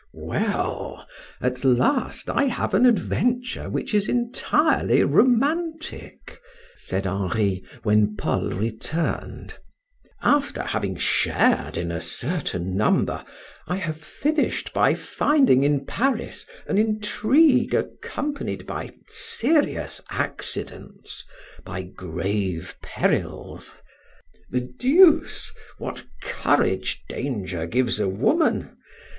"Well, 0.15 1.07
at 1.41 1.63
last 1.63 2.27
I 2.27 2.45
have 2.45 2.73
an 2.73 2.87
adventure 2.87 3.69
which 3.69 3.93
is 3.93 4.09
entirely 4.09 5.03
romantic," 5.03 6.41
said 6.73 7.05
Henri, 7.05 7.61
when 7.83 8.15
Paul 8.15 8.49
returned. 8.49 9.59
"After 10.23 10.63
having 10.63 10.95
shared 10.95 11.77
in 11.77 11.91
a 11.91 12.01
certain 12.01 12.75
number 12.75 13.23
I 13.67 13.75
have 13.75 13.97
finished 14.01 14.73
by 14.73 14.95
finding 14.95 15.61
in 15.63 15.85
Paris 15.85 16.47
an 16.65 16.79
intrigue 16.79 17.75
accompanied 17.75 18.65
by 18.65 18.89
serious 19.07 20.01
accidents, 20.09 21.23
by 21.63 21.83
grave 21.83 22.75
perils. 22.81 23.75
The 24.49 24.61
deuce! 24.61 25.53
what 25.77 26.05
courage 26.23 27.03
danger 27.07 27.67
gives 27.67 27.99
a 27.99 28.09
woman! 28.09 28.75